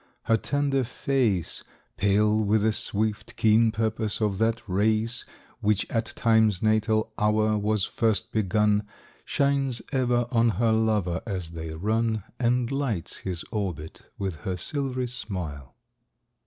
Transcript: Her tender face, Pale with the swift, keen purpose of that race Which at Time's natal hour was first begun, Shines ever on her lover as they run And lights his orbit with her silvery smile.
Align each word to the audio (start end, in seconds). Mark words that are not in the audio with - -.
Her 0.23 0.35
tender 0.35 0.83
face, 0.83 1.63
Pale 1.95 2.43
with 2.45 2.63
the 2.63 2.71
swift, 2.71 3.35
keen 3.35 3.71
purpose 3.71 4.19
of 4.19 4.39
that 4.39 4.59
race 4.67 5.25
Which 5.59 5.85
at 5.91 6.07
Time's 6.15 6.63
natal 6.63 7.13
hour 7.19 7.55
was 7.59 7.85
first 7.85 8.31
begun, 8.31 8.87
Shines 9.25 9.79
ever 9.91 10.25
on 10.31 10.49
her 10.57 10.71
lover 10.71 11.21
as 11.27 11.51
they 11.51 11.69
run 11.75 12.23
And 12.39 12.71
lights 12.71 13.17
his 13.17 13.43
orbit 13.51 14.01
with 14.17 14.37
her 14.37 14.57
silvery 14.57 15.05
smile. 15.05 15.75